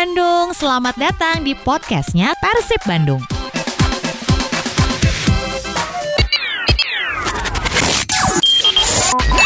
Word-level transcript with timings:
Bandung, 0.00 0.56
selamat 0.56 0.96
datang 0.96 1.44
di 1.44 1.52
podcastnya 1.52 2.32
Persib 2.40 2.80
Bandung. 2.88 3.20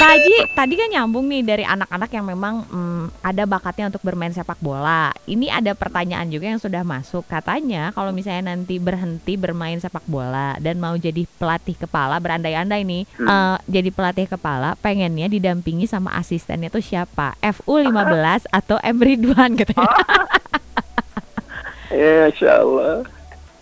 Haji, 0.04 0.54
tadi 0.54 0.74
kan 0.78 0.88
nyambung 0.92 1.26
nih 1.26 1.42
dari 1.42 1.64
anak-anak 1.66 2.10
yang 2.12 2.26
memang 2.28 2.54
hmm, 2.70 3.04
ada 3.24 3.42
bakatnya 3.50 3.90
untuk 3.90 4.04
bermain 4.06 4.30
sepak 4.30 4.60
bola. 4.62 5.10
Ini 5.26 5.50
ada 5.50 5.74
pertanyaan 5.74 6.30
juga 6.30 6.54
yang 6.54 6.62
sudah 6.62 6.86
masuk. 6.86 7.26
Katanya 7.26 7.90
kalau 7.90 8.14
misalnya 8.14 8.54
nanti 8.54 8.78
berhenti 8.78 9.34
bermain 9.34 9.80
sepak 9.82 10.06
bola 10.06 10.54
dan 10.62 10.78
mau 10.78 10.94
jadi 10.94 11.26
pelatih 11.40 11.74
kepala, 11.74 12.22
berandai-andai 12.22 12.86
nih, 12.86 13.02
Hmm. 13.18 13.26
eh, 13.26 13.56
jadi 13.66 13.90
pelatih 13.90 14.26
kepala, 14.30 14.78
pengennya 14.78 15.26
didampingi 15.26 15.90
sama 15.90 16.14
asistennya 16.14 16.70
tuh 16.70 16.84
siapa? 16.84 17.34
FU15 17.42 18.46
atau 18.54 18.78
M 18.84 19.02
Ridwan 19.02 19.58
katanya. 19.58 19.90
Ya, 21.94 22.26
insya 22.26 22.50
Allah. 22.58 23.06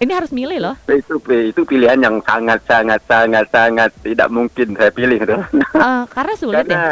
Ini 0.03 0.13
harus 0.19 0.35
milih 0.35 0.59
loh. 0.59 0.75
Itu 0.91 1.15
itu 1.31 1.63
pilihan 1.63 1.95
yang 1.95 2.19
sangat 2.27 2.59
sangat 2.67 2.99
sangat 3.07 3.47
sangat 3.55 3.91
tidak 4.03 4.27
mungkin 4.35 4.75
saya 4.75 4.91
pilih 4.91 5.15
itu. 5.15 5.37
Eh, 5.55 6.03
karena 6.17 6.35
sulit 6.35 6.67
ya. 6.67 6.67
Karena 6.67 6.83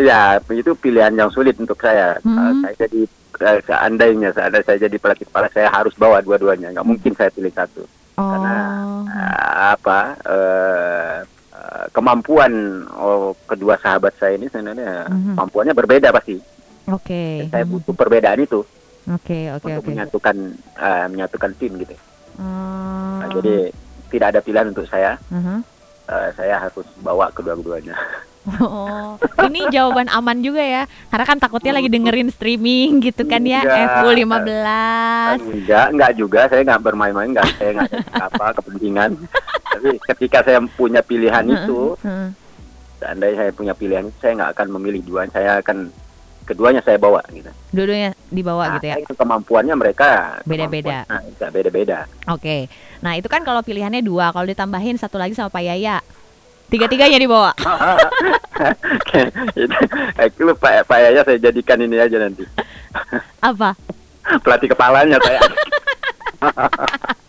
ya 0.00 0.20
itu 0.48 0.72
pilihan 0.72 1.12
yang 1.12 1.28
sulit 1.28 1.60
untuk 1.60 1.76
saya. 1.76 2.16
Hmm. 2.24 2.40
Uh, 2.40 2.52
saya 2.64 2.88
jadi 2.88 3.00
uh, 3.44 3.60
seandainya 3.68 4.32
seandainya 4.32 4.64
saya 4.64 4.78
jadi 4.88 4.96
pelatih 4.96 5.28
kepala 5.28 5.52
saya 5.52 5.68
harus 5.68 5.92
bawa 5.92 6.24
dua-duanya. 6.24 6.72
Nggak 6.72 6.88
mungkin 6.88 7.12
saya 7.12 7.28
pilih 7.28 7.52
satu. 7.52 7.84
karena, 8.14 8.54
Oh. 8.54 9.02
Uh, 9.10 9.54
apa 9.74 10.00
uh, 10.22 11.16
uh, 11.52 11.84
kemampuan 11.90 12.52
oh, 12.94 13.34
kedua 13.44 13.74
sahabat 13.76 14.14
saya 14.16 14.38
ini 14.38 14.46
sebenarnya 14.48 15.10
Mhm. 15.10 15.34
kemampuannya 15.36 15.74
berbeda 15.76 16.08
pasti. 16.14 16.38
Oke. 16.88 17.44
Saya 17.50 17.66
Mhm. 17.66 17.70
butuh 17.76 17.92
perbedaan 17.92 18.40
itu 18.40 18.62
Oke, 19.04 19.52
oke, 19.52 19.68
untuk 19.68 19.84
oke. 19.84 19.90
menyatukan 19.92 20.36
uh, 20.80 21.06
menyatukan 21.12 21.50
tim 21.60 21.72
gitu. 21.76 21.94
Hmm. 22.40 23.20
Nah, 23.20 23.28
jadi 23.36 23.56
tidak 24.08 24.26
ada 24.32 24.40
pilihan 24.40 24.68
untuk 24.72 24.86
saya. 24.88 25.20
Mhm. 25.28 25.74
Eh, 26.04 26.28
saya 26.36 26.60
harus 26.60 26.84
bawa 27.00 27.32
kedua-duanya. 27.32 27.96
Oh, 28.60 29.16
ini 29.48 29.72
jawaban 29.72 30.04
aman 30.12 30.44
juga 30.44 30.60
ya. 30.60 30.84
Karena 31.08 31.24
kan 31.24 31.40
takutnya 31.40 31.80
lagi 31.80 31.88
dengerin 31.88 32.28
streaming 32.28 33.00
gitu 33.00 33.24
kan 33.24 33.40
ya, 33.40 33.64
Enggak. 33.64 34.04
FU15. 34.04 34.68
enggak, 35.48 35.86
enggak 35.96 36.12
juga. 36.12 36.40
Saya 36.52 36.60
enggak 36.60 36.84
bermain-main, 36.84 37.32
enggak. 37.32 37.48
Saya 37.56 37.72
enggak 37.72 37.88
ada 37.88 38.28
apa 38.28 38.46
kepentingan. 38.60 39.16
Tapi 39.64 39.88
ketika 40.12 40.44
saya 40.44 40.60
punya 40.76 41.00
pilihan 41.00 41.40
itu, 41.48 41.96
Heeh. 42.04 42.28
seandainya 43.00 43.48
saya 43.48 43.50
punya 43.56 43.72
pilihan 43.72 44.12
saya 44.20 44.36
enggak 44.36 44.52
akan 44.60 44.66
memilih 44.76 45.00
dua. 45.08 45.24
Saya 45.32 45.64
akan 45.64 45.88
keduanya 46.44 46.84
saya 46.84 47.00
bawa 47.00 47.24
gitu. 47.32 47.48
Dua-duanya 47.72 48.12
dibawa 48.28 48.64
Nah, 48.68 48.74
gitu 48.78 48.86
ya. 48.92 48.96
itu 49.00 49.12
kemampuannya 49.16 49.74
mereka 49.74 50.38
Beda-beda. 50.44 51.08
Nah, 51.08 51.20
beda-beda. 51.50 52.04
Oke. 52.28 52.68
Nah, 53.00 53.16
itu 53.16 53.28
kan 53.28 53.44
kalau 53.44 53.64
pilihannya 53.64 54.04
dua, 54.04 54.30
kalau 54.32 54.44
ditambahin 54.44 55.00
satu 55.00 55.16
lagi 55.16 55.32
sama 55.32 55.48
Pak 55.48 55.64
Yaya. 55.64 56.00
Tiga-tiganya 56.68 57.20
dibawa. 57.20 57.52
itu, 59.56 59.76
itu 60.16 60.42
Pak, 60.56 60.88
Pak 60.88 60.98
Yaya 61.00 61.20
saya 61.24 61.38
jadikan 61.40 61.76
ini 61.80 62.00
aja 62.00 62.16
nanti. 62.16 62.44
Apa? 63.44 63.76
Pelatih 64.40 64.72
kepalanya 64.72 65.20
saya. 65.20 65.40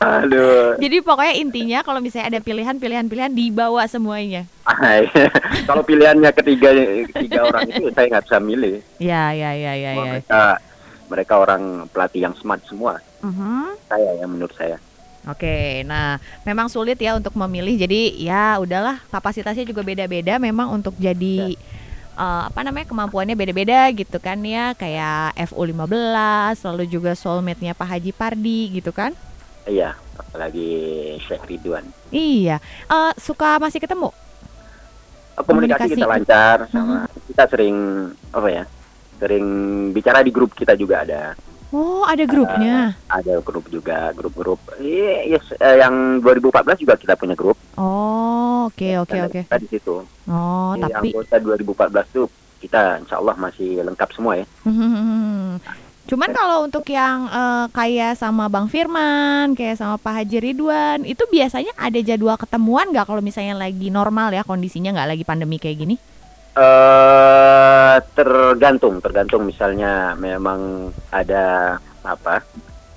Aduh. 0.00 0.76
Jadi 0.78 0.96
pokoknya 1.04 1.34
intinya 1.36 1.78
kalau 1.84 2.00
misalnya 2.00 2.36
ada 2.36 2.40
pilihan-pilihan-pilihan 2.40 3.32
dibawa 3.32 3.84
semuanya. 3.86 4.48
Kalau 5.68 5.84
pilihannya 5.84 6.30
ketiga 6.32 6.72
tiga 7.12 7.40
orang 7.52 7.68
itu 7.68 7.92
saya 7.92 8.06
nggak 8.08 8.24
bisa 8.24 8.38
milih. 8.40 8.76
Ya, 8.96 9.30
ya, 9.36 9.52
ya, 9.52 9.72
ya, 9.76 9.90
ya. 9.92 10.04
Mereka 10.08 10.42
mereka 11.12 11.34
orang 11.36 11.62
pelatih 11.92 12.24
yang 12.24 12.34
smart 12.40 12.64
semua. 12.64 12.98
Mhm. 13.20 13.76
Saya 13.88 14.10
yang 14.24 14.30
menurut 14.32 14.56
saya. 14.56 14.80
Oke, 15.24 15.80
nah 15.88 16.20
memang 16.44 16.68
sulit 16.68 17.00
ya 17.00 17.16
untuk 17.16 17.32
memilih. 17.32 17.80
Jadi 17.80 18.20
ya 18.20 18.60
udahlah 18.60 19.00
kapasitasnya 19.08 19.64
juga 19.64 19.80
beda-beda. 19.80 20.36
Memang 20.36 20.68
untuk 20.68 20.92
jadi 21.00 21.56
eh, 22.16 22.42
apa 22.48 22.60
namanya 22.60 22.84
kemampuannya 22.88 23.32
beda-beda 23.32 23.88
gitu 23.96 24.20
kan 24.20 24.36
ya. 24.44 24.76
Kayak 24.76 25.32
FU15, 25.48 26.60
lalu 26.68 26.84
juga 26.88 27.16
soulmate-nya 27.16 27.72
Pak 27.72 27.88
Haji 27.88 28.12
Pardi 28.12 28.60
gitu 28.80 28.92
kan. 28.92 29.16
Iya, 29.64 29.96
apalagi 30.14 30.68
Syekh 31.24 31.44
Ridwan. 31.48 31.84
Iya, 32.12 32.60
Eh, 32.86 33.12
suka 33.16 33.56
masih 33.56 33.80
ketemu. 33.80 34.12
Komunikasi, 35.34 35.90
Komunikasi. 35.90 35.94
kita 35.98 36.06
lancar 36.06 36.56
sama 36.70 37.10
kita 37.26 37.44
sering 37.50 37.76
apa 38.30 38.48
ya? 38.48 38.64
Sering 39.18 39.46
bicara 39.90 40.22
di 40.22 40.30
grup 40.30 40.54
kita 40.54 40.78
juga 40.78 41.02
ada. 41.02 41.34
Oh, 41.74 42.06
ada 42.06 42.22
grupnya. 42.22 42.94
Ada 43.10 43.42
grup 43.42 43.66
juga, 43.66 44.14
grup-grup. 44.14 44.62
Iya, 44.78 45.34
yes, 45.34 45.58
eh, 45.58 45.82
yang 45.82 46.22
2014 46.22 46.78
juga 46.78 46.94
kita 46.94 47.18
punya 47.18 47.34
grup. 47.34 47.58
Oh, 47.74 48.70
oke 48.70 49.02
oke 49.02 49.18
oke. 49.26 49.40
Kita 49.42 49.58
di 49.58 49.66
situ. 49.66 50.06
Oh, 50.30 50.72
Di 50.78 50.86
tapi 50.86 51.10
anggota 51.10 51.34
2014 51.42 52.06
tuh 52.14 52.30
kita 52.62 53.02
insya 53.02 53.18
Allah 53.18 53.34
masih 53.34 53.82
lengkap 53.82 54.08
semua 54.14 54.38
ya. 54.38 54.46
Cuman 56.04 56.30
kalau 56.36 56.68
untuk 56.68 56.84
yang 56.92 57.28
eh, 57.32 57.66
kayak 57.72 58.20
sama 58.20 58.52
Bang 58.52 58.68
Firman, 58.68 59.56
kayak 59.56 59.80
sama 59.80 59.96
Pak 59.96 60.20
Haji 60.20 60.38
Ridwan, 60.40 61.00
itu 61.08 61.24
biasanya 61.32 61.72
ada 61.80 61.96
jadwal 62.04 62.36
ketemuan 62.36 62.92
nggak 62.92 63.08
kalau 63.08 63.24
misalnya 63.24 63.56
lagi 63.56 63.88
normal 63.88 64.28
ya 64.36 64.44
kondisinya 64.44 64.92
nggak 64.92 65.10
lagi 65.16 65.24
pandemi 65.24 65.56
kayak 65.56 65.78
gini? 65.80 65.96
eh 66.54 67.96
tergantung, 68.14 69.02
tergantung 69.02 69.42
misalnya 69.42 70.14
memang 70.14 70.94
ada 71.10 71.76
apa? 72.06 72.46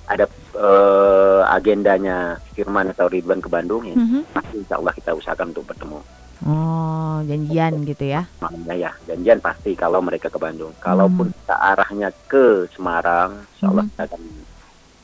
Ada 0.06 0.30
eh, 0.54 1.42
agendanya 1.50 2.38
Firman 2.54 2.94
atau 2.94 3.10
Ridwan 3.10 3.42
ke 3.42 3.50
Bandung 3.50 3.82
ya. 3.82 3.98
Mhm. 3.98 4.30
Pasti 4.30 4.62
insya 4.62 4.78
Allah 4.78 4.94
kita 4.94 5.10
usahakan 5.16 5.50
untuk 5.50 5.66
bertemu. 5.66 5.98
Oh, 6.38 7.18
janjian 7.26 7.82
gitu 7.82 8.04
ya? 8.06 8.30
Makanya 8.38 8.74
ya, 8.78 8.90
janjian 9.04 9.42
pasti 9.42 9.74
kalau 9.74 9.98
mereka 9.98 10.30
ke 10.30 10.38
Bandung. 10.38 10.70
Kalaupun 10.78 11.34
kita 11.34 11.56
arahnya 11.58 12.14
ke 12.30 12.70
Semarang, 12.70 13.42
insya 13.50 13.66
Allah 13.66 13.84
Mhm. 13.84 13.90
kita 13.90 14.02
akan 14.06 14.22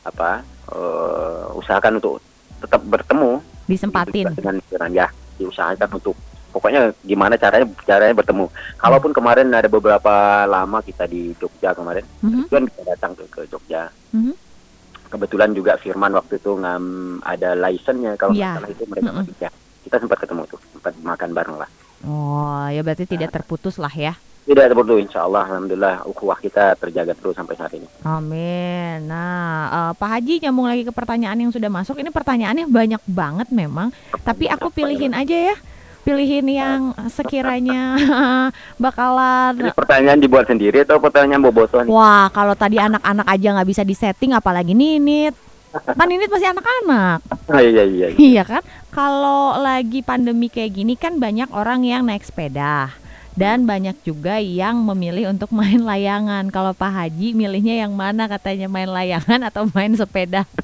apa? 0.05 0.31
eh, 0.65 1.45
usahakan 1.55 2.01
untuk 2.01 2.25
tetap 2.57 2.81
bertemu. 2.81 3.37
Disempatin. 3.69 4.33
Dengan 4.33 4.57
Firman 4.65 4.97
ya, 4.97 5.13
diusahakan 5.37 6.01
untuk 6.01 6.17
pokoknya 6.51 6.97
gimana 7.05 7.37
caranya 7.37 7.69
caranya 7.85 8.17
bertemu. 8.17 8.49
Kalaupun 8.81 9.13
kemarin 9.13 9.53
ada 9.53 9.69
beberapa 9.69 10.15
lama 10.47 10.81
kita 10.81 11.05
di 11.05 11.37
Jogja 11.37 11.77
kemarin, 11.77 12.01
Mhm. 12.23 12.49
Ridwan 12.49 12.65
bisa 12.65 12.83
datang 12.87 13.13
ke, 13.13 13.29
ke 13.29 13.41
Jogja. 13.45 13.93
Mhm. 14.13 14.33
Kebetulan 15.05 15.53
juga 15.53 15.77
Firman 15.77 16.17
waktu 16.17 16.41
itu 16.41 16.57
ngam 16.57 16.85
ada 17.21 17.53
license-nya 17.55 18.17
kalau 18.17 18.33
nggak 18.33 18.57
salah 18.57 18.71
itu 18.73 18.85
mereka 18.89 19.11
Mhm. 19.13 19.17
masih. 19.21 19.35
Kita 19.85 20.01
sempat 20.01 20.19
ketemu 20.25 20.49
tuh, 20.49 20.61
sempat 20.73 20.97
makan 20.99 21.31
bareng 21.37 21.57
lah. 21.61 21.71
Oh, 22.05 22.65
ya 22.73 22.81
berarti 22.81 23.05
tidak 23.05 23.33
terputus 23.33 23.77
lah 23.77 23.93
ya. 23.93 24.17
Tidak 24.45 24.61
itu, 24.61 24.97
insya 25.01 25.25
Allah, 25.25 25.49
alhamdulillah, 25.49 26.05
ukhuwah 26.05 26.37
kita 26.37 26.77
terjaga 26.77 27.17
terus 27.17 27.33
sampai 27.33 27.57
saat 27.57 27.73
ini. 27.73 27.89
Amin. 28.05 29.09
Nah, 29.09 29.73
eh, 29.73 29.93
Pak 29.97 30.09
Haji 30.09 30.45
nyambung 30.45 30.69
lagi 30.69 30.85
ke 30.85 30.93
pertanyaan 30.93 31.41
yang 31.41 31.49
sudah 31.49 31.73
masuk. 31.73 31.97
Ini 31.97 32.13
pertanyaannya 32.13 32.69
banyak 32.69 33.03
banget 33.09 33.49
memang. 33.49 33.89
Tapi 34.21 34.45
aku 34.53 34.69
pilihin 34.69 35.17
aja 35.17 35.53
ya. 35.53 35.57
Pilihin 36.05 36.45
yang 36.53 36.93
sekiranya 37.09 37.97
bakalan 38.85 39.57
Ini 39.57 39.73
pertanyaan 39.73 40.21
dibuat 40.21 40.45
sendiri 40.45 40.85
atau 40.85 41.01
pertanyaan 41.01 41.41
bobotoh 41.41 41.81
nih? 41.81 41.89
Wah, 41.89 42.29
kalau 42.29 42.53
tadi 42.53 42.77
anak-anak 42.77 43.25
aja 43.25 43.49
nggak 43.57 43.69
bisa 43.73 43.83
disetting, 43.89 44.37
apalagi 44.37 44.77
Ninit. 44.77 45.33
Kan 45.75 46.07
Ninit 46.07 46.31
masih 46.31 46.55
anak-anak, 46.55 47.19
Ah, 47.51 47.59
iya, 47.59 47.83
iya, 47.83 48.07
iya. 48.15 48.17
iya 48.17 48.43
kan? 48.47 48.63
Kalau 48.95 49.59
lagi 49.59 50.01
pandemi 50.01 50.47
kayak 50.47 50.71
gini 50.73 50.95
kan 50.95 51.19
banyak 51.19 51.51
orang 51.51 51.83
yang 51.83 52.07
naik 52.07 52.23
sepeda 52.23 52.95
dan 53.35 53.67
banyak 53.67 53.99
juga 54.07 54.39
yang 54.39 54.79
memilih 54.87 55.35
untuk 55.35 55.51
main 55.59 55.83
layangan. 55.83 56.47
Kalau 56.55 56.71
Pak 56.73 56.91
Haji 56.95 57.35
milihnya 57.35 57.83
yang 57.87 57.93
mana 57.93 58.31
katanya 58.31 58.71
main 58.71 58.87
layangan 58.87 59.51
atau 59.51 59.67
main 59.71 59.91
sepeda? 59.93 60.47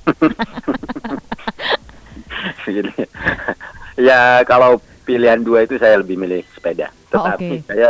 Ya 4.01 4.41
kalau 4.49 4.81
pilihan 5.05 5.43
dua 5.45 5.69
itu 5.69 5.77
saya 5.77 6.01
lebih 6.01 6.17
milih 6.17 6.41
sepeda. 6.56 6.89
Oh, 7.13 7.21
Tetapi 7.21 7.61
oke. 7.61 7.69
saya 7.69 7.89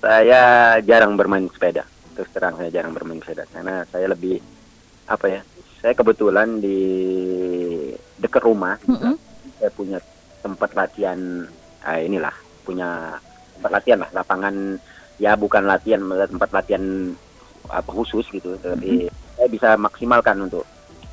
saya 0.00 0.40
jarang 0.80 1.12
bermain 1.18 1.44
sepeda. 1.52 1.84
Terus 2.16 2.30
terang 2.32 2.56
saya 2.56 2.72
jarang 2.72 2.96
bermain 2.96 3.20
sepeda 3.20 3.44
karena 3.52 3.84
saya 3.92 4.08
lebih 4.08 4.40
apa 5.04 5.26
ya? 5.28 5.40
Saya 5.80 5.96
kebetulan 5.96 6.60
di 6.60 6.78
dekat 8.20 8.44
rumah 8.44 8.76
Mm-mm. 8.84 9.16
saya 9.56 9.70
punya 9.72 9.98
tempat 10.44 10.72
latihan 10.76 11.16
ah, 11.84 11.96
inilah 11.96 12.32
punya 12.64 13.16
tempat 13.56 13.70
latihan 13.80 13.98
lah 14.04 14.10
lapangan. 14.12 14.76
Ya 15.20 15.36
bukan 15.36 15.68
latihan 15.68 16.00
tempat 16.04 16.48
latihan 16.52 17.12
apa 17.68 17.90
khusus 17.92 18.24
gitu. 18.32 18.56
Tapi 18.60 19.08
saya 19.36 19.48
bisa 19.48 19.68
maksimalkan 19.76 20.36
untuk 20.44 20.64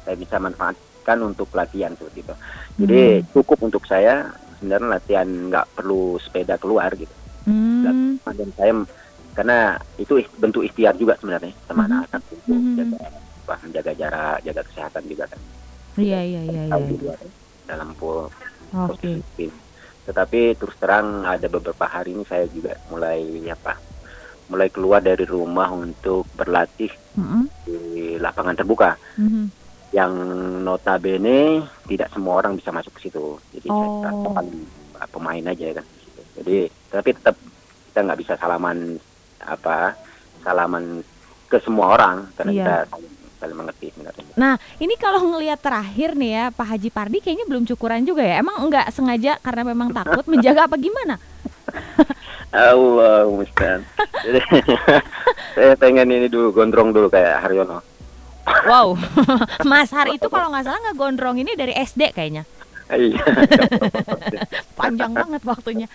saya 0.04 0.16
bisa 0.16 0.40
manfaatkan 0.40 1.20
untuk 1.20 1.52
latihan 1.52 1.92
seperti 2.00 2.24
itu 2.24 2.36
jadi 2.80 3.24
cukup 3.36 3.60
untuk 3.68 3.84
saya 3.88 4.32
sebenarnya 4.60 5.00
latihan 5.00 5.28
nggak 5.52 5.68
perlu 5.76 6.16
sepeda 6.20 6.56
keluar 6.56 6.88
gitu. 6.96 7.12
Hmm, 7.44 8.16
dan 8.24 8.50
saya 8.56 8.72
karena 9.36 9.76
itu 10.00 10.24
bentuk 10.40 10.64
ikhtiar 10.64 10.96
juga 10.96 11.20
sebenarnya 11.20 11.52
sama 11.68 11.84
Mhm. 11.84 11.88
anak-anak 11.92 12.22
untuk 12.32 12.56
Mhm. 12.56 12.76
jaga 12.80 13.00
apa, 13.48 13.64
jaga 13.72 13.96
jarak, 13.96 14.44
jaga 14.44 14.62
kesehatan 14.68 15.08
juga 15.08 15.24
kan. 15.32 15.40
Iya 15.96 16.20
iya 16.20 16.42
iya 16.44 16.62
Tahu 16.68 16.84
iya. 16.84 16.90
di 16.92 16.96
luar 17.00 17.20
dalam 17.64 17.90
po- 17.96 18.28
Oke. 18.76 19.24
positif. 19.24 19.52
Tetapi 20.04 20.60
terus 20.60 20.76
terang 20.76 21.24
ada 21.24 21.48
beberapa 21.48 21.88
hari 21.88 22.12
ini 22.12 22.28
saya 22.28 22.44
juga 22.52 22.76
mulai 22.92 23.24
apa? 23.48 23.80
Mulai 24.52 24.68
keluar 24.68 25.00
dari 25.00 25.24
rumah 25.24 25.72
untuk 25.72 26.28
berlatih 26.36 26.92
Mm-mm. 27.16 27.48
di 27.64 27.78
lapangan 28.20 28.56
terbuka 28.56 29.00
Mhm. 29.16 29.44
yang 29.92 30.12
notabene 30.64 31.64
tidak 31.88 32.12
semua 32.12 32.44
orang 32.44 32.60
bisa 32.60 32.76
masuk 32.76 32.92
ke 33.00 33.08
situ. 33.08 33.40
Jadi 33.56 33.68
saya 33.72 33.88
Oh. 33.88 34.04
katakan 34.04 34.48
uh, 35.00 35.08
pemain 35.08 35.44
aja 35.48 35.68
kan. 35.72 35.86
di 35.88 36.00
situ. 36.04 36.22
Jadi 36.36 36.58
tapi 36.88 37.10
tetap 37.16 37.36
kita 37.88 38.00
nggak 38.04 38.20
bisa 38.20 38.34
salaman 38.36 39.00
apa 39.40 39.96
salaman 40.44 41.00
ke 41.48 41.58
semua 41.64 41.96
orang 41.96 42.32
karena 42.36 42.52
Iya. 42.52 42.60
kita 42.60 42.76
saling, 43.38 43.54
mengerti 43.54 43.94
sebenarnya. 43.94 44.24
Nah, 44.34 44.54
ini 44.78 44.94
kalau 44.96 45.22
ngelihat 45.24 45.58
terakhir 45.58 46.14
nih 46.14 46.32
ya, 46.32 46.46
Pak 46.50 46.68
Haji 46.68 46.90
Pardi 46.90 47.18
kayaknya 47.20 47.46
belum 47.46 47.64
cukuran 47.66 48.02
juga 48.02 48.22
ya. 48.22 48.42
Emang 48.42 48.58
enggak 48.60 48.90
sengaja 48.90 49.38
karena 49.40 49.64
memang 49.64 49.90
takut 49.92 50.26
menjaga 50.32 50.66
apa 50.66 50.76
gimana? 50.76 51.16
Allah 52.50 53.28
mustahil. 53.28 53.84
Jadi 54.26 54.40
saya 55.54 55.74
pengen 55.76 56.10
ini 56.10 56.28
dulu 56.28 56.52
gondrong 56.52 56.90
dulu 56.90 57.08
kayak 57.08 57.44
Haryono. 57.44 57.84
Wow, 58.64 58.96
Mas 59.70 59.92
Har 59.92 60.08
itu 60.08 60.24
kalau 60.28 60.48
nggak 60.50 60.64
salah 60.64 60.80
nggak 60.80 60.98
gondrong 60.98 61.36
ini 61.36 61.52
dari 61.54 61.76
SD 61.76 62.16
kayaknya. 62.16 62.48
Iya. 62.88 63.20
Panjang 64.74 65.12
banget 65.12 65.44
waktunya. 65.44 65.88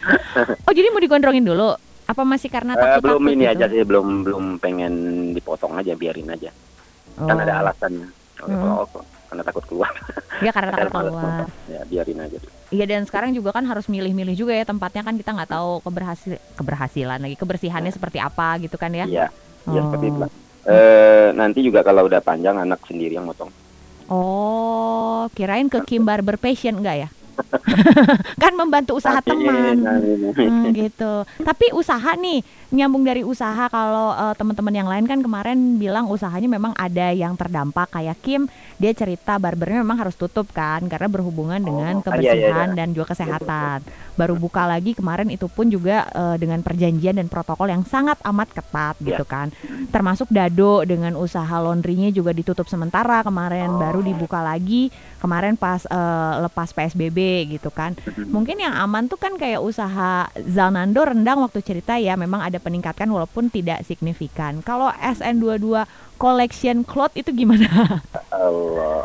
Oh 0.68 0.72
jadi 0.72 0.92
mau 0.92 1.00
digondrongin 1.00 1.40
dulu? 1.40 1.72
Apa 2.04 2.28
masih 2.28 2.52
karena 2.52 2.76
Eh, 2.76 3.00
takut? 3.00 3.08
belum 3.08 3.24
ini 3.32 3.48
aja 3.48 3.64
sih, 3.64 3.80
belum 3.80 4.28
belum 4.28 4.44
pengen 4.60 4.92
dipotong 5.32 5.80
aja, 5.80 5.96
biarin 5.96 6.28
aja. 6.28 6.52
Kan 7.14 7.36
ada 7.36 7.54
alasan. 7.60 7.92
Oh, 8.38 8.46
Hmm. 8.46 8.86
kalau- 8.88 9.06
karena 9.28 9.42
takut 9.42 9.64
keluar. 9.64 9.92
Ya 10.40 10.50
karena 10.50 10.70
takut 10.74 10.92
keluar. 11.08 11.48
Ya 11.64 11.80
biarin 11.86 12.18
aja. 12.20 12.36
Iya 12.68 12.84
dan 12.84 13.02
sekarang 13.04 13.32
juga 13.32 13.48
kan 13.50 13.64
harus 13.64 13.86
milih-milih 13.86 14.34
juga 14.34 14.52
ya 14.52 14.64
tempatnya 14.64 15.00
kan 15.00 15.14
kita 15.14 15.30
nggak 15.30 15.50
tahu 15.50 15.80
keberhasil 15.80 16.36
keberhasilan 16.52 17.16
lagi 17.16 17.36
kebersihannya 17.36 17.88
seperti 17.88 18.18
apa 18.18 18.58
gitu 18.58 18.76
kan 18.76 18.92
ya. 18.92 19.04
Iya. 19.04 19.26
Iya 19.64 19.78
Oh. 19.78 19.84
seperti 19.88 20.06
itu. 20.06 20.18
lah. 20.18 20.30
Eh, 20.62 21.28
nanti 21.32 21.58
juga 21.58 21.80
kalau 21.80 22.04
udah 22.04 22.20
panjang 22.20 22.54
anak 22.56 22.84
sendiri 22.84 23.14
yang 23.14 23.24
motong. 23.24 23.48
Oh, 24.06 25.26
kirain 25.32 25.66
ke 25.66 25.80
Kim 25.82 26.04
Barber 26.04 26.36
Passion 26.36 26.76
enggak 26.76 26.96
ya? 26.98 27.08
kan 28.42 28.52
membantu 28.54 28.98
usaha 28.98 29.18
teman. 29.22 29.76
Hmm, 30.36 30.72
gitu. 30.72 31.24
Tapi 31.40 31.72
usaha 31.72 32.12
nih, 32.16 32.44
nyambung 32.72 33.04
dari 33.04 33.22
usaha 33.24 33.68
kalau 33.68 34.12
eh, 34.12 34.34
teman-teman 34.36 34.74
yang 34.74 34.88
lain 34.88 35.04
kan 35.08 35.20
kemarin 35.20 35.76
bilang 35.76 36.08
usahanya 36.08 36.48
memang 36.48 36.72
ada 36.76 37.12
yang 37.12 37.36
terdampak 37.36 37.88
kayak 37.92 38.18
Kim, 38.22 38.48
dia 38.80 38.92
cerita 38.92 39.36
barbernya 39.36 39.84
memang 39.84 39.98
harus 40.00 40.16
tutup 40.16 40.48
kan 40.52 40.84
karena 40.88 41.08
berhubungan 41.08 41.60
dengan 41.60 41.94
Oh, 41.98 42.04
kebersihan 42.04 42.36
iya, 42.36 42.50
iya, 42.50 42.66
iya. 42.72 42.76
dan 42.78 42.88
juga 42.94 43.12
kesehatan. 43.12 43.78
Baru 44.12 44.36
buka 44.36 44.64
lagi 44.64 44.92
kemarin 44.92 45.28
itu 45.28 45.46
pun 45.46 45.66
juga 45.66 46.04
eh, 46.06 46.36
dengan 46.36 46.60
perjanjian 46.60 47.16
dan 47.16 47.26
protokol 47.26 47.66
yang 47.66 47.82
sangat 47.82 48.20
amat 48.22 48.48
ketat 48.50 48.94
Iya. 48.98 49.06
gitu 49.14 49.24
kan. 49.24 49.48
Termasuk 49.88 50.28
Dado 50.28 50.82
dengan 50.82 51.14
usaha 51.14 51.52
laundrynya 51.54 52.08
juga 52.08 52.30
ditutup 52.30 52.66
sementara 52.66 53.20
kemarin 53.20 53.68
Oh. 53.68 53.78
baru 53.78 54.00
dibuka 54.00 54.40
lagi 54.40 54.92
kemarin 55.18 55.54
pas 55.54 55.82
eh, 55.84 56.32
lepas 56.40 56.70
PSBB 56.70 57.18
gitu 57.50 57.68
kan. 57.68 57.96
Mungkin 58.18 58.58
yang 58.58 58.74
aman 58.74 59.06
tuh 59.06 59.16
kan 59.16 59.34
kayak 59.34 59.58
usaha 59.58 60.28
Zalnando 60.44 61.02
rendang 61.02 61.40
waktu 61.40 61.60
cerita 61.60 61.96
ya 61.96 62.14
memang 62.14 62.40
ada 62.40 62.56
peningkatan 62.56 63.06
walaupun 63.06 63.48
tidak 63.48 63.82
signifikan. 63.82 64.60
Kalau 64.60 64.92
SN22 64.92 65.84
collection 66.16 66.82
cloth 66.82 67.12
itu 67.12 67.32
gimana? 67.32 67.66
Allah, 68.32 68.98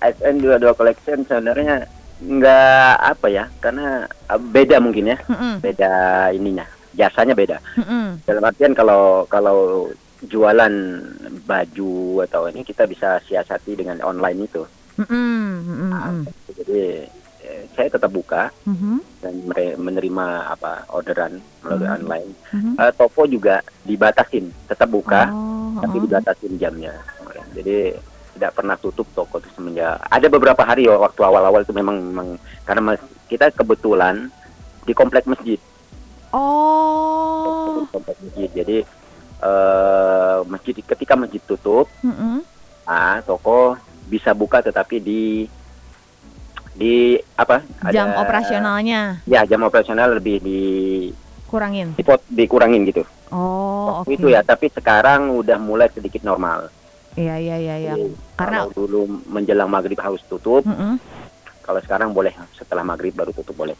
eh, 0.00 0.14
SN22 0.14 0.64
collection 0.72 1.18
sebenarnya 1.22 1.84
nggak 2.24 2.92
apa 2.98 3.26
ya, 3.28 3.44
karena 3.60 3.86
eh, 4.08 4.40
beda 4.40 4.80
mungkin 4.80 5.12
ya, 5.12 5.18
Mm-mm, 5.28 5.60
beda 5.60 5.92
ininya, 6.32 6.64
jasanya 6.92 7.36
beda. 7.36 7.60
mm-mm, 7.76 8.24
Dalam 8.24 8.44
artian 8.44 8.72
kalau 8.72 9.28
kalau 9.28 9.90
jualan 10.24 10.72
baju 11.44 12.24
atau 12.24 12.48
ini 12.48 12.64
kita 12.64 12.88
bisa 12.88 13.20
siasati 13.28 13.76
dengan 13.76 14.00
online 14.00 14.48
itu. 14.48 14.64
mm-mm, 14.96 15.36
mm-mm, 15.68 15.90
mm-mm, 15.92 16.24
Jadi 16.56 16.80
eh, 17.44 17.62
saya 17.76 17.88
tetap 17.92 18.08
buka 18.08 18.48
mhm, 18.64 19.04
dan 19.20 19.34
mere- 19.44 19.76
menerima 19.76 20.26
apa 20.48 20.88
orderan 20.88 21.44
melalui 21.60 21.88
Hmm. 21.88 21.96
online. 22.00 22.30
mhm. 22.56 22.72
Eh, 22.80 22.92
toko 22.96 23.28
juga 23.28 23.60
dibatasin, 23.84 24.48
tetap 24.64 24.88
buka, 24.88 25.28
Oh, 25.28 25.84
tapi 25.84 25.96
oh. 26.00 26.02
dibatasin 26.08 26.56
jamnya. 26.56 26.94
Jadi 27.52 27.94
tidak 28.34 28.50
pernah 28.52 28.74
tutup 28.74 29.06
toko 29.10 29.38
itu 29.38 29.48
semenjak 29.50 29.96
ada 30.02 30.26
beberapa 30.26 30.60
hari 30.60 30.84
ya 30.84 30.94
waktu 30.94 31.20
awal-awal 31.20 31.62
itu 31.62 31.70
memang 31.70 31.96
memang 31.96 32.28
karena 32.62 32.82
mas- 32.84 33.10
kita 33.24 33.48
kebetulan 33.50 34.28
di 34.82 34.92
komplek 34.92 35.24
masjid, 35.24 35.56
Oh, 36.28 37.86
komplek 37.88 38.18
masjid. 38.20 38.50
Jadi 38.52 38.78
eh 39.38 40.38
masjid 40.44 40.74
ketika 40.76 41.14
masjid 41.14 41.40
tutup, 41.40 41.86
mm-mm. 42.00 42.42
ah 42.84 43.22
toko 43.22 43.76
bisa 44.04 44.32
buka 44.32 44.60
tetapi 44.60 44.98
di 44.98 45.22
di 46.74 46.94
apa? 47.34 47.62
jam 47.88 48.10
ada- 48.10 48.20
operasionalnya 48.20 49.22
Ya 49.24 49.46
jam 49.46 49.62
operasional 49.62 50.10
lebih 50.12 50.36
di 50.38 50.60
kurangin. 51.46 51.94
dipot 51.94 52.20
dikurangin 52.26 52.82
gitu. 52.84 53.06
Oh, 53.30 54.02
oke. 54.02 54.06
Waktu 54.06 54.12
itu 54.14 54.26
ya, 54.28 54.40
tapi 54.42 54.68
sekarang 54.68 55.32
udah 55.34 55.56
mulai 55.56 55.88
sedikit 55.88 56.22
normal. 56.22 56.68
Iya, 57.14 57.34
iya, 57.36 57.56
iya, 57.56 57.74
iya. 57.78 57.94
Jadi, 57.94 58.10
Karena- 58.34 58.66
kalau 58.66 58.74
dulu 58.76 59.00
menjelang 59.24 59.66
maghrib 59.66 59.96
harus 59.96 60.22
tutup, 60.24 60.62
Mm-mm. 60.62 60.98
kalau 61.60 61.80
sekarang 61.80 62.10
boleh 62.10 62.34
setelah 62.52 62.82
maghrib 62.82 63.10
baru 63.10 63.30
tutup 63.30 63.54
boleh. 63.54 63.78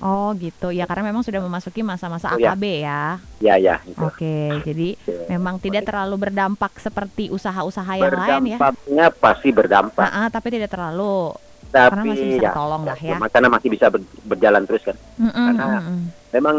Oh, 0.00 0.32
gitu. 0.32 0.72
Ya 0.72 0.88
karena 0.88 1.04
memang 1.06 1.20
sudah 1.20 1.38
memasuki 1.38 1.84
masa-masa 1.84 2.32
Oh, 2.32 2.40
ya. 2.40 2.56
AKB 2.56 2.64
ya. 2.80 3.20
Ya 3.36 3.54
ya 3.54 3.76
itu. 3.84 4.00
Oke, 4.00 4.64
jadi 4.64 4.96
Oke. 4.96 5.28
memang 5.28 5.60
tidak 5.60 5.84
terlalu 5.84 6.16
berdampak 6.18 6.72
seperti 6.74 7.28
usaha-usaha 7.28 7.92
yang 7.94 8.08
lain 8.10 8.42
ya. 8.46 8.56
Berdampaknya 8.56 9.06
pasti 9.12 9.48
berdampak, 9.52 10.00
Ah, 10.02 10.24
ah, 10.24 10.28
tapi 10.28 10.48
tidak 10.50 10.72
terlalu 10.72 11.36
karena 11.70 12.02
masih 12.02 12.16
tapi 12.16 12.32
bisa 12.34 12.42
ya 12.42 12.50
tolong 12.50 12.82
lah 12.82 12.98
ya. 12.98 13.16
karena 13.22 13.48
masih 13.48 13.68
bisa 13.68 13.86
ber- 13.86 14.10
berjalan 14.24 14.62
terus 14.64 14.82
kan. 14.82 14.96
Mm-mm, 15.20 15.46
karena- 15.52 15.68
mm-mm. 15.78 15.98
Memang 16.30 16.56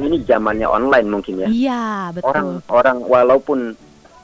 ini 0.00 0.16
zamannya 0.20 0.66
online 0.66 1.06
mungkin 1.06 1.34
ya. 1.38 1.48
Iya, 1.48 1.84
betul. 2.10 2.26
Orang 2.26 2.48
orang 2.66 2.96
walaupun 3.04 3.58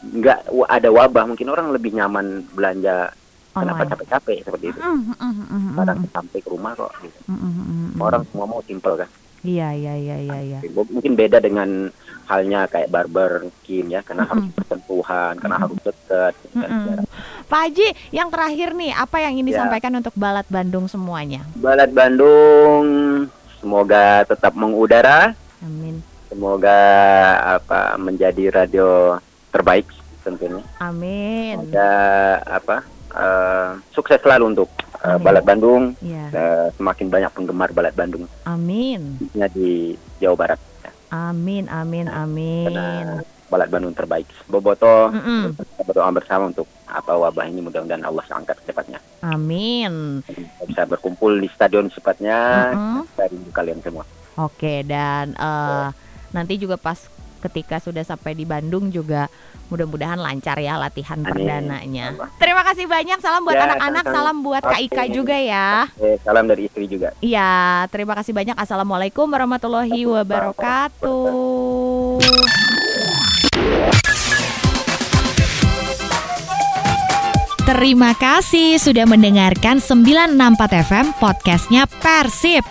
nggak 0.01 0.39
ada 0.67 0.89
wabah 0.89 1.25
mungkin 1.29 1.49
orang 1.49 1.71
lebih 1.71 1.93
nyaman 1.93 2.43
belanja 2.51 3.13
kenapa 3.51 3.83
Online. 3.83 3.91
capek-capek 3.93 4.39
seperti 4.47 4.67
itu. 4.71 4.79
Mm, 4.81 4.89
mm, 4.89 5.13
mm, 5.13 5.35
mm, 5.35 5.45
mm, 5.51 5.77
Kadang 5.77 5.99
mm, 6.01 6.09
sampai 6.11 6.39
ke 6.39 6.49
rumah 6.49 6.73
kok. 6.73 6.93
gitu. 7.03 7.19
mm, 7.27 7.35
mm, 7.35 7.53
mm, 7.53 7.67
mm. 7.93 8.01
Orang 8.01 8.23
semua 8.25 8.47
mau 8.47 8.63
simple 8.63 8.95
kan. 8.97 9.09
Iya, 9.41 9.73
iya, 9.73 9.95
iya, 9.97 10.17
iya, 10.21 10.39
iya. 10.43 10.61
mungkin 10.69 11.17
beda 11.17 11.41
dengan 11.41 11.89
halnya 12.29 12.69
kayak 12.69 12.93
barber 12.93 13.49
Kim 13.65 13.89
ya 13.89 14.05
karena 14.05 14.29
harus 14.29 14.53
bersentuhan 14.53 15.33
karena 15.35 15.57
harus 15.59 15.81
dekat 15.81 16.35
kan, 16.37 16.61
Mm-mm. 16.61 16.85
jarak. 16.87 17.07
Pak 17.49 17.61
Haji, 17.67 17.87
yang 18.13 18.29
terakhir 18.29 18.69
nih, 18.77 18.93
apa 18.93 19.17
yang 19.19 19.33
ingin 19.35 19.47
Ya. 19.49 19.51
disampaikan 19.57 19.97
untuk 19.97 20.13
Balat 20.15 20.45
Bandung 20.47 20.87
semuanya? 20.87 21.41
Balat 21.57 21.89
Bandung 21.91 22.85
semoga 23.59 24.23
tetap 24.25 24.53
mengudara 24.53 25.33
Amin. 25.61 26.01
semoga 26.29 26.79
apa 27.59 27.97
menjadi 27.97 28.49
radio 28.55 29.17
terbaik 29.51 29.87
tentunya 30.21 30.63
Amin. 30.79 31.59
semoga 31.59 31.93
apa 32.45 32.77
eh, 33.11 33.71
sukses 33.91 34.19
selalu 34.19 34.55
untuk 34.55 34.69
eh, 34.97 35.11
Amin. 35.11 35.21
Balat 35.21 35.45
Bandung 35.45 35.83
Iya. 35.99 36.25
eh, 36.31 36.67
semakin 36.75 37.07
banyak 37.09 37.31
penggemar 37.31 37.71
Balat 37.71 37.93
Bandung 37.93 38.25
Amin. 38.45 39.19
khususnya 39.19 39.49
di 39.49 39.95
Jawa 40.19 40.37
Barat 40.39 40.61
Amin, 41.11 41.67
amin, 41.67 42.07
amin. 42.07 42.71
karena 42.71 43.19
Balat 43.51 43.67
Bandung 43.67 43.91
terbaik 43.91 44.31
Boboto 44.47 45.11
Mm-mm. 45.11 45.59
kita 45.59 45.83
berdoa 45.83 46.07
bersama 46.13 46.47
untuk 46.47 46.71
apa 46.87 47.11
wabah 47.13 47.45
ini 47.45 47.59
mudah-mudahan 47.61 47.99
Allah 48.01 48.23
angkat 48.31 48.63
secepatnya 48.63 49.03
Amin. 49.21 50.23
Kita 50.23 50.65
bisa 50.65 50.83
berkumpul 50.87 51.35
di 51.37 51.51
stadion 51.51 51.91
secepatnya 51.91 52.39
Mm-mm. 52.71 53.03
Kita 53.09 53.25
rindu 53.27 53.51
kalian 53.51 53.81
semua 53.81 54.07
Oke, 54.39 54.81
dan 54.83 55.35
eh, 55.35 55.89
nanti 56.31 56.55
juga 56.57 56.79
pas 56.79 56.97
ketika 57.41 57.77
sudah 57.77 58.01
sampai 58.01 58.33
di 58.33 58.45
Bandung 58.45 58.89
juga 58.89 59.27
mudah-mudahan 59.67 60.17
lancar 60.17 60.57
ya 60.57 60.77
latihan 60.77 61.17
Amin. 61.17 61.31
perdananya. 61.31 62.07
Terima 62.37 62.63
kasih 62.63 62.85
banyak, 62.85 63.19
salam 63.19 63.43
buat 63.43 63.55
Ya, 63.55 63.65
anak-anak, 63.67 64.05
sama-sama. 64.05 64.19
salam 64.21 64.37
buat 64.41 64.63
Kak 64.63 64.81
Ika 64.83 65.03
Oke. 65.03 65.13
juga 65.13 65.37
ya. 65.37 65.69
eh, 65.97 66.17
salam 66.21 66.45
dari 66.45 66.67
istri 66.67 66.85
juga 66.85 67.15
Iya, 67.19 67.51
terima 67.89 68.13
kasih 68.13 68.33
banyak. 68.33 68.55
Assalamualaikum 68.55 69.27
warahmatullahi 69.27 70.05
wabarakatuh. 70.05 71.21
Terima 77.63 78.13
kasih 78.19 78.83
sudah 78.83 79.07
mendengarkan 79.07 79.79
964 79.79 80.35
FM 80.83 81.07
podcastnya 81.23 81.87
Persib. 82.03 82.67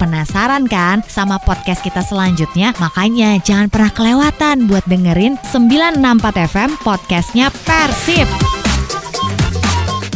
Penasaran 0.00 0.64
kan 0.64 1.04
sama 1.04 1.36
podcast 1.44 1.84
kita 1.84 2.00
selanjutnya? 2.00 2.72
Makanya 2.80 3.36
jangan 3.44 3.68
pernah 3.68 3.92
kelewatan 3.92 4.64
buat 4.64 4.80
dengerin 4.88 5.36
964 5.52 6.48
FM 6.48 6.70
podcastnya 6.80 7.52
Persib. 7.68 8.24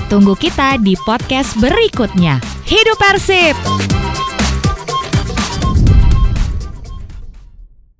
Tunggu 0.08 0.32
kita 0.40 0.80
di 0.80 0.96
podcast 1.04 1.52
berikutnya. 1.60 2.40
Hidup 2.64 2.96
Persib! 2.96 4.03